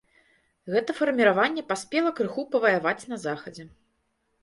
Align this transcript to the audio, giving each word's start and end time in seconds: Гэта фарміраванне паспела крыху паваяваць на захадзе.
Гэта 0.75 0.95
фарміраванне 1.01 1.65
паспела 1.71 2.09
крыху 2.23 2.49
паваяваць 2.57 2.99
на 3.15 3.25
захадзе. 3.29 3.71